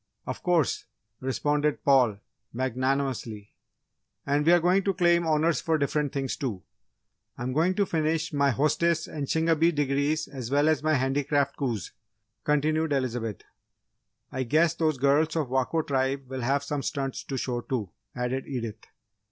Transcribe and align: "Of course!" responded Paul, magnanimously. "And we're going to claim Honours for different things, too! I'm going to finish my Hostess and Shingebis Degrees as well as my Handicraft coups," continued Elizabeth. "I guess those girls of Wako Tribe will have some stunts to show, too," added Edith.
"Of 0.25 0.41
course!" 0.41 0.85
responded 1.19 1.83
Paul, 1.85 2.17
magnanimously. 2.53 3.51
"And 4.25 4.43
we're 4.43 4.59
going 4.59 4.83
to 4.85 4.95
claim 4.95 5.27
Honours 5.27 5.61
for 5.61 5.77
different 5.77 6.11
things, 6.11 6.35
too! 6.35 6.63
I'm 7.37 7.53
going 7.53 7.75
to 7.75 7.85
finish 7.85 8.33
my 8.33 8.49
Hostess 8.49 9.05
and 9.05 9.27
Shingebis 9.29 9.75
Degrees 9.75 10.27
as 10.27 10.49
well 10.49 10.69
as 10.69 10.81
my 10.81 10.95
Handicraft 10.95 11.55
coups," 11.55 11.91
continued 12.43 12.93
Elizabeth. 12.93 13.43
"I 14.31 14.41
guess 14.41 14.73
those 14.73 14.97
girls 14.97 15.35
of 15.35 15.49
Wako 15.49 15.83
Tribe 15.83 16.27
will 16.27 16.41
have 16.41 16.63
some 16.63 16.81
stunts 16.81 17.23
to 17.25 17.37
show, 17.37 17.61
too," 17.61 17.91
added 18.15 18.47
Edith. 18.47 18.83